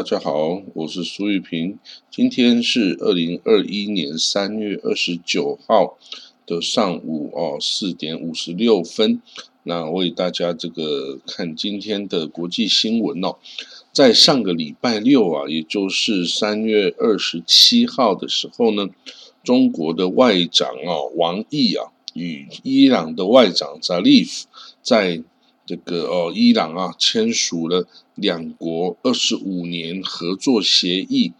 [0.00, 1.78] 大家好，我是苏玉平。
[2.10, 5.98] 今天是二零二一年三月二十九号
[6.46, 9.20] 的上午哦，四点五十六分。
[9.62, 13.36] 那为大家这个看今天的国际新闻哦。
[13.92, 18.88] 在上个礼拜六啊，也就是三月二十七号的时候呢，
[19.44, 24.46] 中国的外长啊王毅啊与伊朗的外长扎利夫
[24.80, 25.22] 在。
[25.70, 31.32] 这个哦，伊朗啊签署了两国二十五年合作协议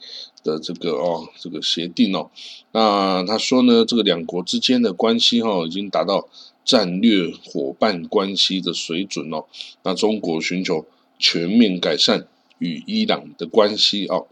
[0.45, 2.31] 的这个哦这个协定哦，
[2.71, 6.29] 那他说呢，这个两国之间的关系哈已经达到
[6.65, 9.47] 战略伙伴关系的水准哦，
[9.83, 10.87] 那中国寻求
[11.19, 14.29] 全面改善与伊朗的关系哦，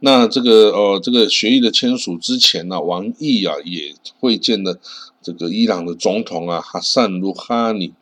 [0.00, 4.78] 那这个呃这个协议的签署之前呢，王毅啊也会见了
[5.22, 7.94] 这个伊朗的总统啊哈桑鲁哈尼。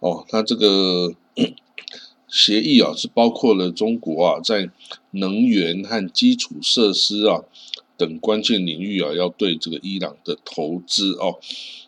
[0.00, 1.14] 哦，他这个
[2.28, 4.70] 协议啊，是包括了中国啊，在
[5.12, 7.42] 能源和基础设施啊
[7.96, 11.38] 等关键领域啊，要对这个伊朗的投资哦。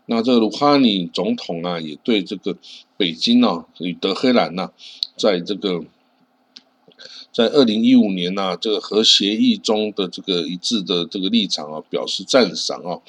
[0.06, 2.56] 那这个鲁哈尼总统啊，也对这个
[2.96, 4.70] 北京啊与德黑兰呐，
[5.16, 5.84] 在这个。
[7.32, 13.00] 在二零一五年呢，这个核协议中的这个一致的这个立场啊，表示赞赏啊，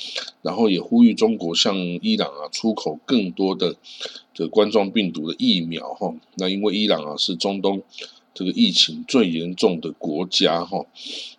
[0.44, 3.75] 然后也呼吁中国向伊朗啊出口更多的
[4.33, 6.14] 这个冠状病毒的疫苗哈。
[6.36, 7.81] 那因为伊朗啊是中东
[8.33, 10.86] 这个疫情最严重的国家哈，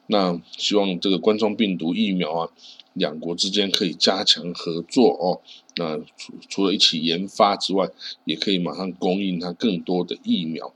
[0.09, 2.49] 那希望这个冠状病毒疫苗啊，
[2.95, 5.41] 两国之间可以加强合作哦。
[5.77, 7.89] 那除除了一起研发之外，
[8.25, 10.75] 也可以马上供应它更多的疫苗。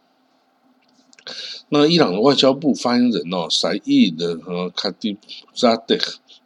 [1.68, 5.16] 那伊朗的外交部发言人哦，塞伊的和卡迪
[5.52, 5.96] 扎德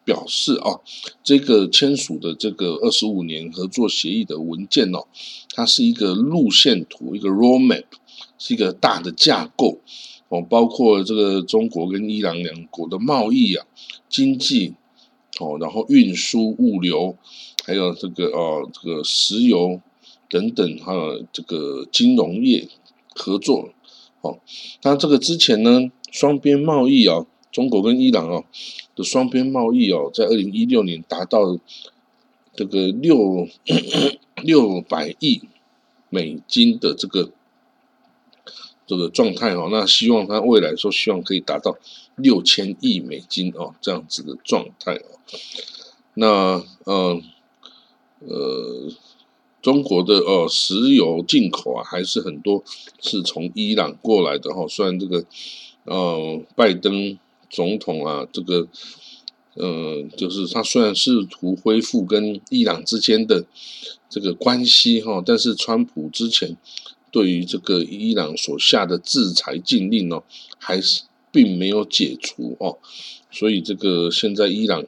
[0.04, 0.80] 表示哦，
[1.22, 5.06] 这个签署的这个二十五年合作协议的文件哦，
[5.54, 7.84] 它是一个路线图，一个 roadmap，
[8.38, 9.78] 是一个大的架构
[10.28, 13.66] 哦，包括这个中国跟伊朗两国的贸易啊、
[14.08, 14.74] 经济
[15.38, 17.16] 哦，然后运输、物流，
[17.64, 19.80] 还有这个哦，这个石油
[20.28, 22.66] 等等，还有这个金融业
[23.14, 23.70] 合作。
[24.22, 24.38] 哦，
[24.82, 28.44] 那这个之前呢，双边贸易啊，中国跟伊朗啊
[28.94, 31.58] 的双边贸易哦，在二零一六年达到
[32.54, 33.48] 这个六
[34.42, 35.42] 六百亿
[36.08, 37.30] 美金的这个
[38.86, 41.78] 这个状态哦，那希望它未来说希望可以达到
[42.16, 45.18] 六千亿美金哦这样子的状态哦，
[46.14, 47.22] 那呃
[48.20, 48.92] 呃。
[49.62, 52.62] 中国的呃石油进口啊，还是很多
[53.00, 54.66] 是从伊朗过来的哈。
[54.68, 55.24] 虽然这个
[55.84, 57.18] 呃拜登
[57.50, 58.66] 总统啊，这个
[59.54, 63.44] 呃就是他虽然试图恢复跟伊朗之间的
[64.08, 66.56] 这个关系哈，但是川普之前
[67.10, 70.22] 对于这个伊朗所下的制裁禁令哦，
[70.58, 72.78] 还是并没有解除哦。
[73.30, 74.84] 所以这个现在伊朗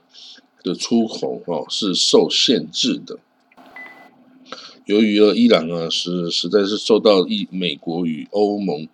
[0.63, 3.19] 的出口哦是受限制的。
[4.87, 8.89] 由于，伊朗啊是实在是受到一美国与欧盟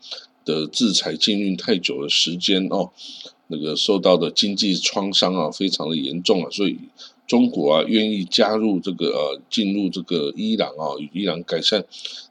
[0.44, 2.90] 的制裁禁运太久的时间哦，
[3.46, 6.78] 那个受到的经济创伤啊非常的严重啊，所以
[7.26, 11.82] 中国啊愿意加入这个呃进入这个伊朗啊与伊朗改善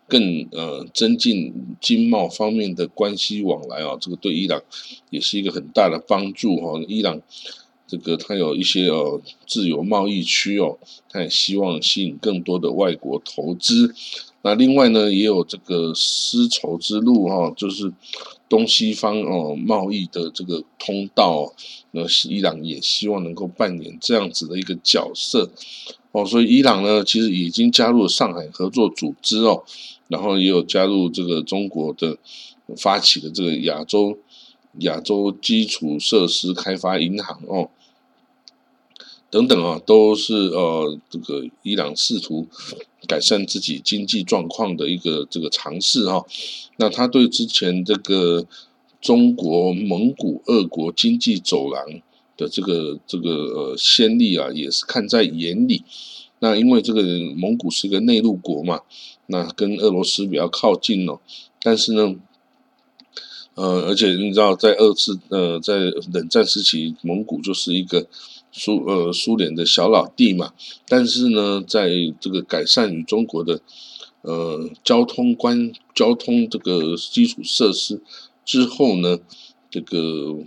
[0.07, 1.51] 更呃增进
[1.81, 4.61] 经贸方面的关系往来啊，这个对伊朗
[5.09, 7.19] 也是一个很大的帮助哈，伊朗。
[7.87, 10.77] 这个它有一些呃自由贸易区哦，
[11.09, 13.95] 它也希望吸引更多的外国投资。
[14.43, 17.91] 那另外呢，也有这个丝绸之路哈，就是
[18.47, 21.53] 东西方哦贸易的这个通道。
[21.91, 25.49] 那伊朗也希望能够扮演这样子的一个角色
[26.11, 26.25] 哦。
[26.25, 29.63] 所以伊朗呢，其实已经加入上海合作组织哦，
[30.07, 32.17] 然后也有加入这个中国的
[32.77, 34.17] 发起的这个亚洲
[34.79, 37.69] 亚洲基础设施开发银行哦。
[39.29, 42.47] 等等啊，都是呃，这个伊朗试图
[43.07, 46.25] 改善自己经济状况的一个这个尝试哈。
[46.77, 48.45] 那他对之前这个
[49.01, 51.85] 中国、蒙古、俄国经济走廊
[52.37, 55.83] 的这个这个呃先例啊，也是看在眼里。
[56.39, 57.03] 那因为这个
[57.35, 58.79] 蒙古是一个内陆国嘛，
[59.25, 61.19] 那跟俄罗斯比较靠近哦。
[61.61, 62.15] 但是呢，
[63.55, 65.79] 呃，而且你知道，在二次呃在
[66.13, 68.07] 冷战时期，蒙古就是一个。
[68.57, 70.53] 苏呃苏联的小老弟嘛，
[70.87, 73.61] 但是呢，在这个改善与中国的
[74.23, 78.01] 呃交通关交通这个基础设施
[78.43, 79.19] 之后呢，
[79.69, 80.37] 这个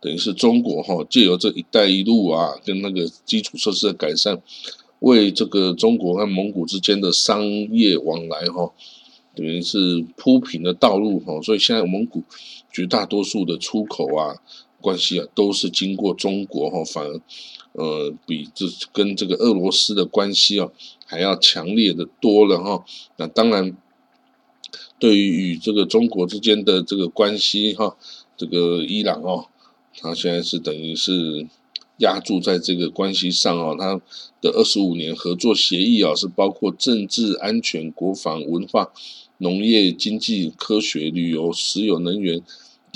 [0.00, 4.40] 等于是中国哈借由这一带一路啊，跟那个基础设施的改善，
[5.00, 7.42] 为这个中国和蒙古之间的商
[7.72, 8.70] 业往来哈
[9.34, 12.22] 等于是铺平的道路哈，所以现在蒙古
[12.70, 14.36] 绝大多数的出口啊
[14.80, 17.20] 关系啊都是经过中国哈，反而
[17.72, 20.70] 呃比这跟这个俄罗斯的关系啊
[21.04, 22.84] 还要强烈的多了哈。
[23.16, 23.76] 那当然，
[24.98, 27.96] 对于与这个中国之间的这个关系哈，
[28.36, 29.46] 这个伊朗哦，
[29.98, 31.46] 他现在是等于是。
[32.00, 33.98] 压注在这个关系上哦，它
[34.42, 38.92] 的二十五年合作协议啊，是包括政治、安全、国防、文化、
[39.38, 42.42] 农业、经济、科学、旅游、石油能源、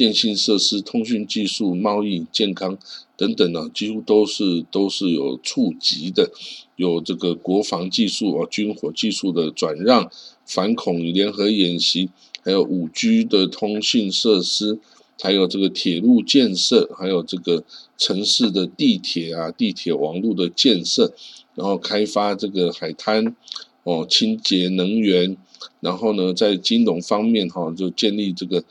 [0.00, 2.79] 电信设施、通讯技术、贸易、健康
[3.19, 6.31] 等等呢，几乎都是都是有触及的，
[6.76, 10.11] 有这个国防技术啊、军火技术的转让、
[10.47, 12.08] 反恐联合演习，
[12.43, 14.79] 还有五 G 的通讯设施。
[15.23, 17.62] 还有这个铁路建设，还有这个
[17.99, 21.12] 城市的地铁啊，地铁网络的建设，
[21.55, 23.37] 然后开发这个海滩，
[23.82, 25.37] 哦，清洁能源，
[25.81, 28.64] 然后呢，在金融方面哈，就建立这个，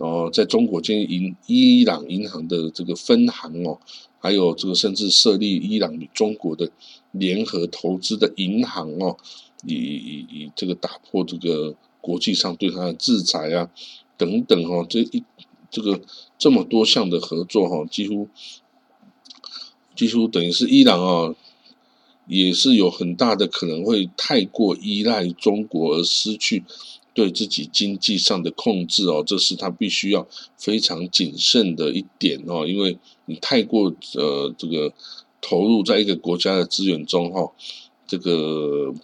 [0.00, 3.78] 哦，在中国建立银伊朗银行的这个分行哦，
[4.18, 6.70] 还有这个甚至设立伊朗与中国的
[7.12, 9.16] 联合投资的银行哦，
[9.64, 13.70] 以以以这个打破这个国际上对它的制裁啊，
[14.16, 15.22] 等等哦，这一。
[15.72, 16.00] 这个
[16.36, 18.28] 这么多项的合作哈，几乎
[19.94, 21.36] 几乎等于是伊朗啊，
[22.26, 26.64] 也是有很大的可能会太过依赖中国而失去
[27.20, 30.26] 对自己经济上的控制哦，这是他必须要
[30.56, 32.96] 非常谨慎的一点哦，因为
[33.26, 34.90] 你太过呃这个
[35.42, 37.52] 投入在一个国家的资源中哈，
[38.06, 38.94] 这个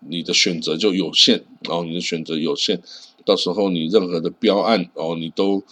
[0.00, 2.82] 你的选择就有限哦，你的选择有限。
[3.24, 5.62] 到时候你任何的标案哦，你都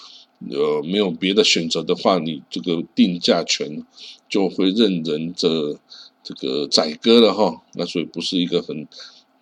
[0.51, 3.85] 呃没有别的选择的话，你这个定价权
[4.29, 5.77] 就会任人这
[6.23, 7.63] 这个宰割了哈。
[7.75, 8.87] 那所以不是一个很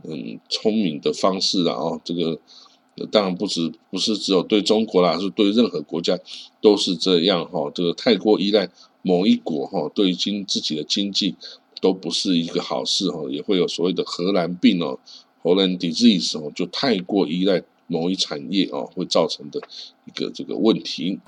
[0.09, 1.75] 嗯聪明的方式啊。
[1.75, 2.39] 哦，这个
[3.11, 6.19] 当然不止不是只有对中国啦，是对任何国家
[6.61, 7.71] 都是这样哈。
[7.75, 8.69] 这个太过依赖
[9.03, 11.35] 某一国哈，对经自己的经济
[11.81, 14.99] 都不是一个好事哈，也会有所谓的荷兰病哦，
[15.43, 17.63] 荷兰 disease 哦，就太过依赖。
[17.87, 19.61] 某一产业哦，会造成的
[20.07, 21.21] 一个这个问题。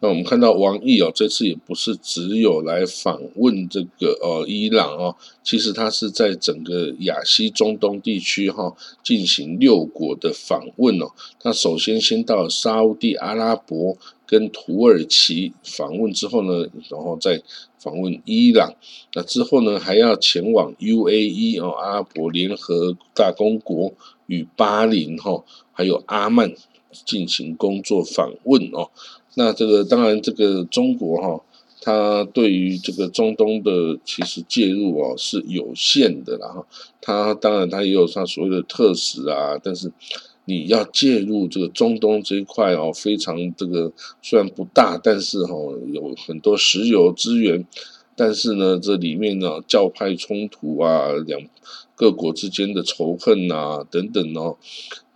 [0.00, 5.14] 那我们看到王毅哦，这次也不是只有来访问这个呃伊朗哦，
[5.44, 8.74] 其实他是在整个亚西中东地区哈
[9.04, 11.10] 进行六国的访问哦。
[11.38, 17.42] 他首先先到沙地阿拉伯跟土耳其访问之后呢，然后再
[17.78, 18.74] 访问伊朗。
[19.14, 23.92] 那之后呢，还要前往 UAE 哦，阿拉伯联合大公国。
[24.30, 26.54] 与巴林哈，还有阿曼
[27.04, 28.88] 进行工作访问哦。
[29.34, 31.40] 那这个当然，这个中国哈，
[31.80, 36.66] 它对于这个中东的其实介入哦是有限的，啦哈
[37.00, 39.92] 它当然它也有它所谓的特使啊，但是
[40.44, 45.54] 你要介入这个中东这一块哦，非常这个虽然不大，但是哈
[45.92, 47.66] 有很多石油资源，
[48.16, 51.40] 但是呢这里面呢教派冲突啊两。
[51.96, 54.56] 各国之间的仇恨啊，等等哦，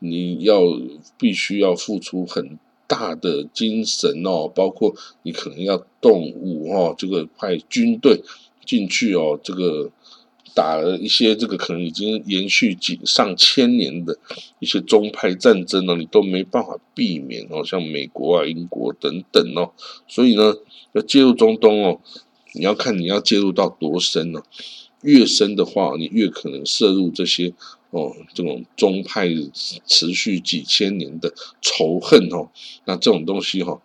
[0.01, 0.61] 你要
[1.17, 8.23] 必须要付出很大的精神哦，包括你可能要动武哦，这个派军队
[8.65, 9.91] 进去哦，这个
[10.55, 14.17] 打了一些这个可能已经延续几上千年的
[14.59, 19.73] 一些宗派战争呢，你都没办法避免哦，像美国啊、英国等等哦，
[20.07, 20.55] 所以呢，
[20.93, 22.01] 要介入中东哦，
[22.55, 24.43] 你要看你要介入到多深呢？
[25.03, 27.53] 越深的话，你越可能涉入这些
[27.95, 29.29] 哦，这种宗派
[29.87, 31.33] 持续几千年的
[31.63, 32.51] 仇恨哦。
[32.87, 33.81] 那这种东西哈，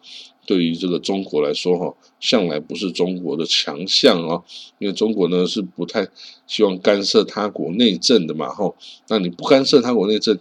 [0.48, 4.44] 对于这个中国来说哈，向来不是中国的强项啊。
[4.80, 6.08] 因为中国呢是不太
[6.48, 8.74] 希望干涉他国内政的嘛哈。
[9.10, 10.40] 那你不干涉他国内政，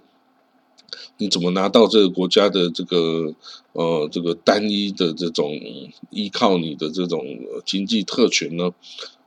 [1.19, 3.35] 你怎么拿到这个国家的这个
[3.73, 5.53] 呃这个单一的这种
[6.09, 7.23] 依靠你的这种
[7.67, 8.73] 经济特权呢？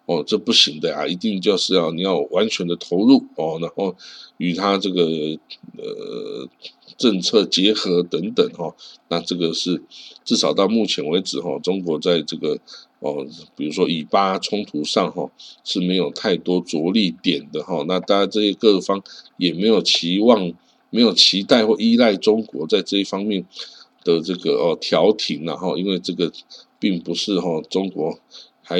[0.05, 3.95] 哦，这不行的呀，一定就是要你要完全的投入哦，然后
[4.37, 5.03] 与他这个
[5.77, 6.49] 呃
[6.97, 8.75] 政策结合等等哈，
[9.07, 9.81] 那这个是
[10.25, 12.59] 至少到目前为止哈，中国在这个
[12.99, 15.29] 哦，比如说以巴冲突上哈
[15.63, 19.01] 是没有太多着力点的哈，那大家这些各方
[19.37, 20.51] 也没有期望、
[20.89, 23.45] 没有期待或依赖中国在这一方面
[24.03, 26.31] 的这个哦调停了哈，因为这个
[26.79, 28.19] 并不是哈中国。
[28.71, 28.79] 还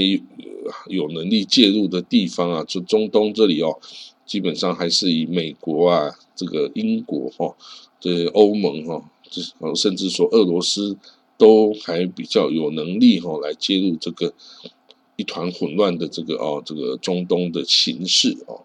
[0.87, 3.77] 有能力介入的地方啊，就中东这里哦，
[4.25, 7.53] 基本上还是以美国啊、这个英国哈、
[7.99, 9.41] 这欧盟哈，这
[9.75, 10.97] 甚至说俄罗斯
[11.37, 14.33] 都还比较有能力哈来介入这个
[15.17, 18.61] 一团混乱的这个哦这个中东的形势哦。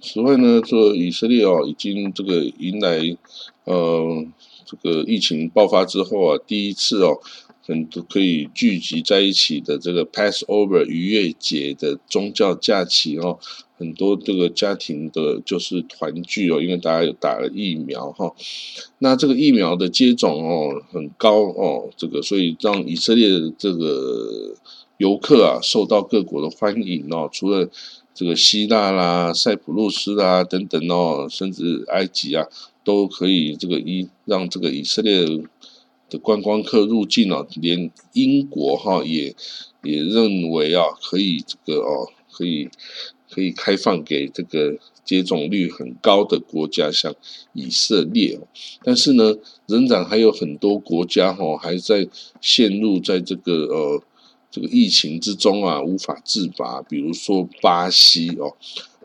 [0.00, 3.16] 此外呢，这以色列哦，已经这个迎来
[3.64, 4.26] 呃
[4.64, 7.20] 这个疫情爆发之后啊，第一次哦。
[7.64, 13.38] 很多可以聚集在一起的这个 Passover 逾越节的宗教假期哦，
[13.78, 18.34] 很多这个家庭的就是团聚哦，因为大家有打了疫苗哈，
[18.98, 24.56] 那这个疫苗的接种哦很高哦，这个所以让以色列的这个
[24.96, 27.70] 游客啊受到各国的欢迎哦，除了
[28.12, 32.44] 这个希腊啦、塞浦路斯啦等等哦，甚至埃及啊
[32.82, 35.24] 都可以这个以让这个以色列。
[36.12, 39.34] 的观光客入境啊，连英国哈也
[39.82, 42.68] 也认为啊，可以这个哦，可以
[43.30, 44.76] 可以开放给这个
[45.06, 47.14] 接种率很高的国家，像
[47.54, 48.46] 以色列哦。
[48.84, 49.34] 但是呢，
[49.66, 52.06] 仍然还有很多国家哈，还在
[52.42, 54.02] 陷入在这个呃
[54.50, 56.82] 这个疫情之中啊，无法自拔。
[56.82, 58.54] 比如说巴西哦，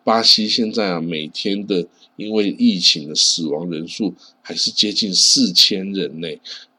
[0.03, 1.87] 巴西现在啊，每天的
[2.17, 6.27] 因为疫情的死亡人数还是接近四千人呢。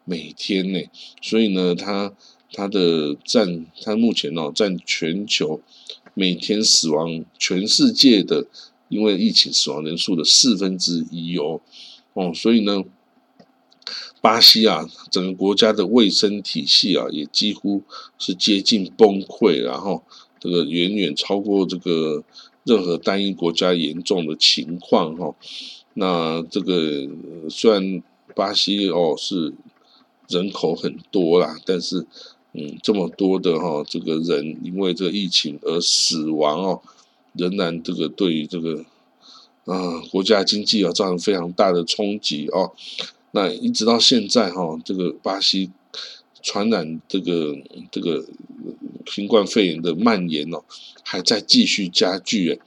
[0.09, 0.81] 每天呢，
[1.21, 2.15] 所以呢，它
[2.51, 5.61] 它的占它目前哦占全球
[6.15, 8.47] 每天死亡全世界的
[8.89, 11.61] 因为疫情死亡人数的四分之一哦
[12.15, 12.83] 哦，所以呢，
[14.23, 17.83] 巴西啊整个国家的卫生体系啊也几乎
[18.19, 20.03] 是接近崩溃，然后
[20.41, 22.25] 这个远远超过这个
[22.65, 25.35] 任何单一国家严重的情况哈。
[25.93, 27.07] 那这个
[27.51, 28.03] 虽然
[28.35, 29.53] 巴西哦是。
[30.29, 32.07] 人口很多啦，但是，
[32.53, 36.83] 嗯，这么多的哈，这个人因为这个疫情而死亡哦，
[37.33, 38.85] 仍然这个对于这个
[39.65, 42.73] 啊国家经济啊造成非常大的冲击哦。
[43.33, 45.71] 那一直到现在哈，这个巴西
[46.43, 47.57] 传染这个
[47.91, 48.25] 这个
[49.07, 50.63] 新冠肺炎的蔓延哦，
[51.03, 52.61] 还在继续加剧诶，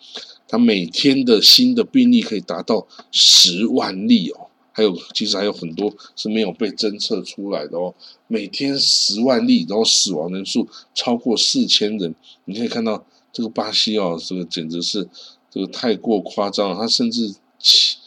[0.48, 4.48] 它每天的新的病例可以达到十万例哦。
[4.82, 7.94] 还有，其实还有很多是没有被侦测出来的哦。
[8.28, 12.16] 每天十万例，然后死亡人数超过四千人。
[12.46, 15.08] 你可以看到这个巴西哦，这个简直是
[15.52, 16.76] 这个太过夸张了。
[16.76, 17.98] 他甚至七，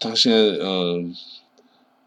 [0.00, 1.04] 他现在呃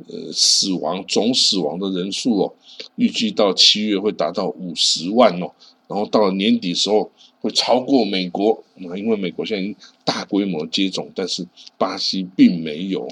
[0.07, 2.53] 呃死亡总死亡的人数哦，
[2.95, 5.51] 预计到七月会达到五十万哦。
[5.87, 7.11] 然后到了年底时候
[7.41, 11.47] 会超过美国那，因为美国现在已经大规模接种，但是
[11.77, 13.07] 巴西并没有。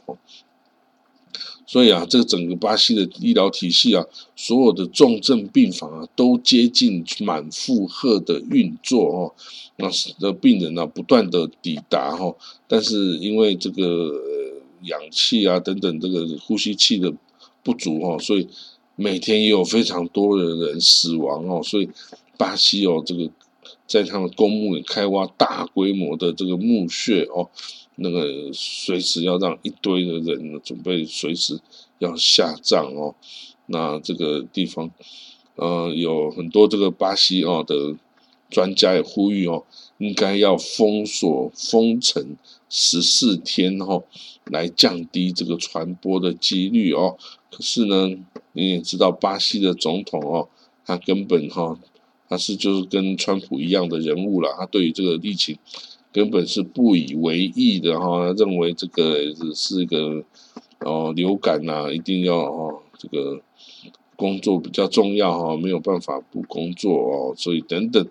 [1.70, 4.04] 所以啊，这个整个巴西的医疗体系啊，
[4.38, 9.34] 所有的重症病房啊，都接近满负荷的运作哦。
[9.76, 12.34] 那的病人呢，不断的抵达哈，
[12.70, 14.14] 但是因为这个
[14.84, 17.14] 氧气啊等等这个呼吸器的
[17.64, 18.48] 不足哈，所以
[18.96, 21.62] 每天也有非常多的人死亡哦。
[21.62, 21.90] 所以
[22.38, 23.30] 巴西哦，这个
[23.86, 27.50] 在他们公墓里开挖大规模的这个墓穴哦。
[28.00, 31.60] 那个随时要让一堆的人准备随时
[31.98, 33.16] 要下葬哦，
[33.66, 34.92] 那这个地方，
[35.56, 37.96] 呃，有很多这个巴西哦的
[38.52, 39.66] 专家也呼吁哦，
[39.98, 42.38] 应该要封锁封城
[42.70, 44.04] 十四天哦，
[44.46, 47.18] 来降低这个传播的几率哦。
[47.50, 48.16] 可是呢，
[48.54, 50.48] 你也知道巴西的总统哦，
[50.86, 51.80] 他根本哈，
[52.30, 55.58] 他是就是跟川普一样的人物了，他对于这个疫情。
[56.18, 59.20] 根本是不以为意的哈，认为这个
[59.54, 60.24] 是一个
[60.80, 63.40] 哦流感呐，一定要哦这个
[64.16, 68.04] 工作比较重要哈，没有办法不工作哦，所以等等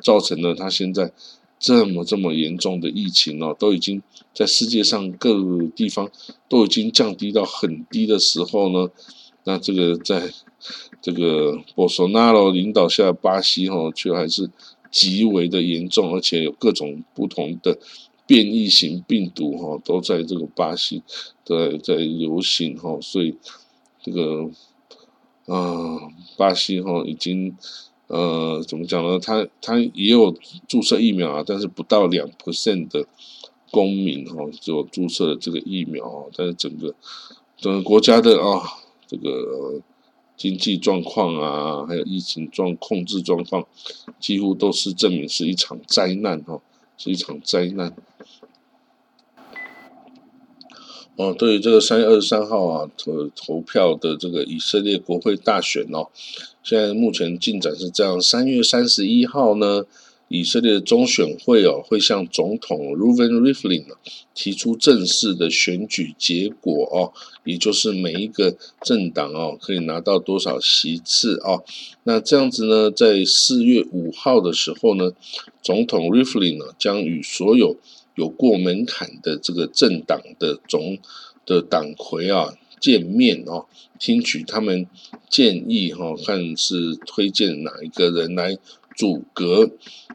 [0.00, 1.10] 造成了他现在
[1.58, 4.02] 这么这么严重的疫情哦，都已经
[4.34, 6.10] 在世界上各个地方
[6.50, 8.90] 都已经降低到很低的时候呢，
[9.44, 10.30] 那这个在
[11.00, 14.50] 这个博索纳罗领导下巴西哈，却还是。
[14.94, 17.76] 极为的严重，而且有各种不同的
[18.28, 21.02] 变异型病毒哈，都在这个巴西
[21.44, 23.34] 在在流行哈，所以
[24.00, 24.48] 这个
[25.46, 25.98] 啊，
[26.36, 27.56] 巴西哈已经
[28.06, 29.18] 呃怎么讲呢？
[29.18, 30.32] 他他也有
[30.68, 33.04] 注射疫苗啊，但是不到两 percent 的
[33.72, 36.94] 公民哈就注射了这个疫苗，但是整个
[37.56, 38.62] 整个国家的啊
[39.08, 39.82] 这个。
[40.36, 43.66] 经济状况啊，还有疫情状控制状况，
[44.18, 46.60] 几乎都是证明是一场灾难哦，
[46.96, 47.94] 是一场灾难。
[51.16, 56.08] 哦，对于这个三月二十三号啊投投票的这个以色列国会大选哦，
[56.62, 59.84] 现在目前进展是这样，三月三十一号呢。
[60.28, 63.84] 以色列的中选会哦，会向总统 Reuven Rivlin
[64.34, 67.12] 提出正式的选举结果哦，
[67.44, 71.62] 也就是每一个政党哦可以拿到多少席次哦。
[72.04, 75.12] 那这样子呢，在四月五号的时候呢，
[75.62, 77.76] 总统 Rivlin 呢将与所有
[78.14, 80.98] 有过门槛的这个政党的总
[81.44, 83.66] 的党魁啊见面哦，
[83.98, 84.86] 听取他们
[85.28, 88.58] 建议哈，看是推荐哪一个人来
[88.94, 89.70] 阻隔。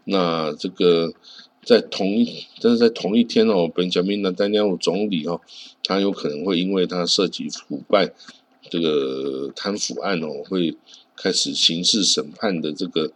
[0.05, 1.13] 那这个
[1.63, 5.41] 在同一，但是在同一天哦，本杰明·纳丹尼尔总理哦，
[5.83, 8.11] 他有可能会因为他涉及腐败
[8.69, 10.75] 这个贪腐案哦，会
[11.15, 13.11] 开始刑事审判的这个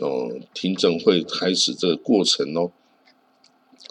[0.00, 2.72] 哦，听证会开始这个过程哦。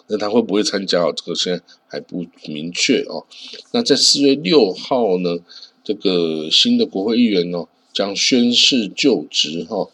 [0.08, 1.14] 那他会不会参加哦？
[1.16, 3.24] 这个现在还不明确哦。
[3.70, 5.38] 那在四月六号呢，
[5.84, 9.88] 这个新的国会议员哦将宣誓就职哈，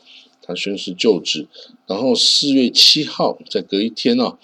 [0.49, 1.47] 他宣誓就职。
[1.87, 4.39] 然后四月七号，在隔一天哦，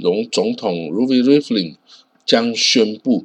[0.00, 1.76] 总总统 Ruby Riflin
[2.26, 3.24] 将宣布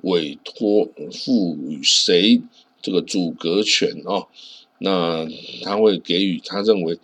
[0.00, 2.40] 委托赋予谁
[2.80, 4.28] 这个阻隔权哦。
[4.78, 5.26] 那
[5.62, 6.98] 他会给予他认为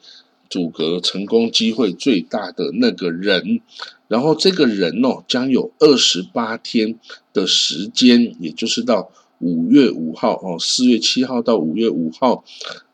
[0.49, 3.61] 阻隔成功机会最大的那个人。
[4.09, 6.99] 然后这个人哦，将有二十八天
[7.33, 12.45] 的时间，也就是到五月五号哦，四月七号到五月五号，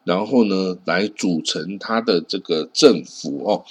[0.08, 3.62] 然后呢，来组成他的这个政府哦。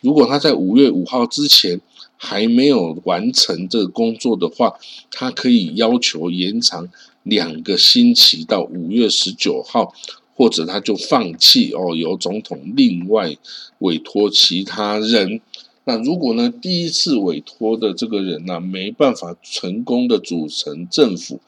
[0.00, 1.78] 如果他在五月五号之前
[2.16, 4.74] 还没有完成这个工作的话，
[5.10, 6.88] 他可以要求延长
[7.24, 9.92] 两个星期到五月十九号，
[10.34, 13.36] 或者他就放弃哦，由总统另外
[13.80, 15.42] 委托其他人。
[15.84, 16.48] 那如果呢？
[16.48, 21.40] 第一次委托的这个人呢，没办法成功的组成政府，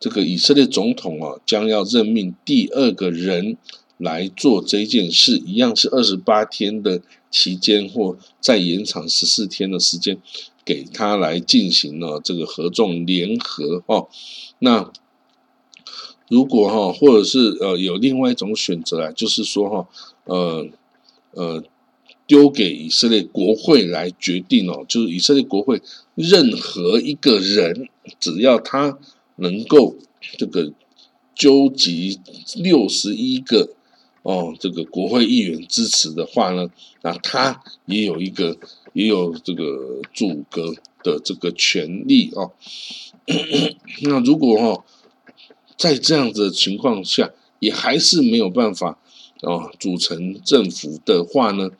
[0.00, 3.56] 这个以色列总统啊，将要任命第二个人
[3.98, 10.20] 来做这件事，一样是二十八天的期间，或再延长十四天的时间，
[10.64, 14.08] 给他来进行了这个合纵联合哦。
[14.58, 14.90] 那
[16.28, 19.88] 如果哈，或者是呃，有另外一种选择啊，就是说哈，
[20.24, 20.66] 呃
[21.32, 21.62] 呃。
[22.26, 25.82] 丢给以色列国会来决定哦，就是以色列国会
[26.14, 27.88] 任何一个人，
[28.20, 28.96] 只要他
[29.40, 29.96] 能够
[30.38, 30.72] 这个
[31.34, 32.20] 纠集
[32.56, 33.70] 六十一个
[34.22, 36.70] 哦，这个国会议员支持的话呢，
[37.02, 38.56] 那他也有一个
[38.92, 42.52] 也有这个阻隔的这个权利哦。
[44.02, 44.84] 那如果哦
[45.76, 48.98] 在这样子的情况下，也还是没有办法
[49.40, 51.70] 哦组成政府的话呢？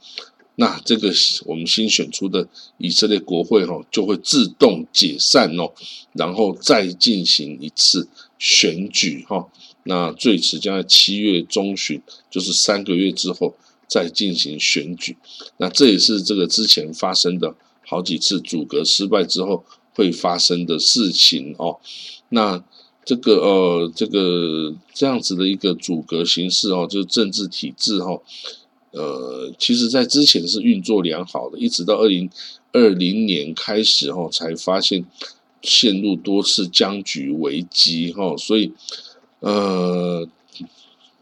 [0.61, 1.11] 那这个
[1.47, 2.47] 我们新选出的
[2.77, 5.73] 以色列国会哈就会自动解散哦，
[6.13, 8.07] 然后再进行一次
[8.39, 9.49] 选举哈。
[9.85, 13.57] 那最迟将在七月中旬，就是三个月之后
[13.89, 15.17] 再进行选举。
[15.57, 17.55] 那这也是这个之前发生的
[17.87, 21.81] 好几次阻隔失败之后会发生的事情哦。
[22.29, 22.63] 那
[23.07, 28.21] 这个呃这个这样子的一个阻隔形式哦，就是政治体制哈。
[28.93, 32.31] 呃，其实，在之前是运作良好的，一直到二零
[32.73, 35.05] 二零年开始哈，才发现
[35.63, 38.73] 陷入多次僵局危机哈，所以
[39.41, 40.29] 呃，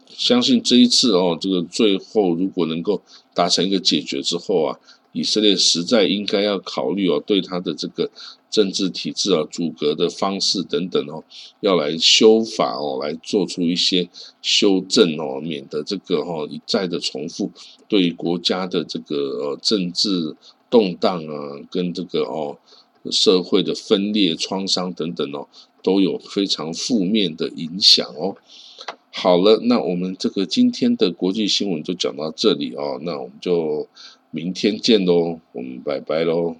[0.07, 3.01] 相信这一次哦，这个最后如果能够
[3.33, 4.79] 达成一个解决之后啊。
[5.11, 8.11] 以色列实在应该要考虑哦，对他的这个
[8.49, 11.23] 政治体制啊、阻隔的方式等等哦，
[11.59, 14.09] 要来修法哦，来做出一些
[14.41, 17.51] 修正哦，免得这个哈一再的重复，
[17.87, 20.35] 对国家的这个呃政治
[20.69, 22.57] 动荡啊，跟这个哦
[23.11, 25.47] 社会的分裂创伤等等哦，
[25.81, 28.35] 都有非常负面的影响哦。
[29.11, 33.87] 好了，那我们这个今天的国际新闻就讲到这里哦，那我们就。
[34.31, 36.55] 明天见喽，我们拜拜喽。